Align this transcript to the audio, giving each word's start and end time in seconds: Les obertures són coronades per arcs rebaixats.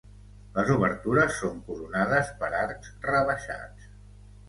Les 0.55 0.71
obertures 0.75 1.37
són 1.43 1.61
coronades 1.69 2.35
per 2.43 2.53
arcs 2.65 2.93
rebaixats. 3.09 3.97